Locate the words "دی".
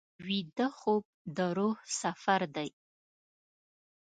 2.55-2.69